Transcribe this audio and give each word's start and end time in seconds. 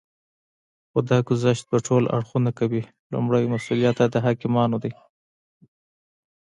خو 0.89 0.99
دا 1.09 1.17
ګذشت 1.29 1.63
به 1.71 1.77
ټول 1.87 2.03
اړخونه 2.17 2.51
کوي. 2.59 2.83
لومړی 3.11 3.43
مسئوليت 3.53 3.97
یې 4.03 4.07
د 4.13 4.15
حاکمانو 4.25 4.77
دی 4.83 4.91